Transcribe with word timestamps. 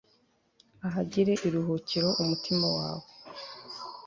ahagire 0.87 1.33
iruhukiro, 1.47 2.09
umutima 2.21 2.67
wawe 2.77 3.07